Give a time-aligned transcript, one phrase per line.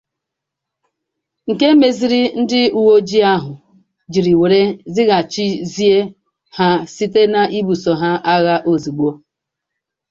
[1.51, 3.53] nke mezịrị ndị uweojii ahụ
[4.11, 5.97] jiri wee zaghachizie
[6.55, 9.09] ha site n'ibusò ha agha ozigbo